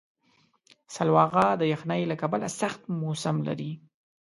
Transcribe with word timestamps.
سلواغه 0.95 1.45
د 1.57 1.61
یخنۍ 1.73 2.01
له 2.11 2.15
کبله 2.21 2.47
سخت 2.61 2.81
موسم 3.01 3.35
لري. 3.47 3.71